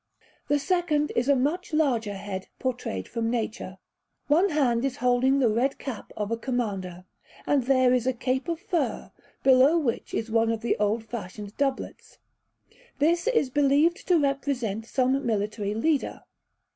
The 0.47 0.57
second 0.57 1.11
is 1.15 1.29
a 1.29 1.35
much 1.35 1.73
larger 1.73 2.15
head, 2.15 2.47
portrayed 2.57 3.07
from 3.07 3.29
nature; 3.29 3.77
one 4.25 4.49
hand 4.49 4.83
is 4.83 4.97
holding 4.97 5.37
the 5.37 5.51
red 5.53 5.77
cap 5.77 6.11
of 6.17 6.31
a 6.31 6.37
commander, 6.37 7.05
and 7.45 7.61
there 7.65 7.93
is 7.93 8.07
a 8.07 8.13
cape 8.13 8.47
of 8.47 8.59
fur, 8.59 9.11
below 9.43 9.77
which 9.77 10.15
is 10.15 10.31
one 10.31 10.51
of 10.51 10.61
the 10.61 10.75
old 10.79 11.03
fashioned 11.05 11.55
doublets. 11.55 12.17
This 12.97 13.27
is 13.27 13.51
believed 13.51 14.07
to 14.07 14.17
represent 14.19 14.87
some 14.87 15.23
military 15.23 15.75
leader. 15.75 16.23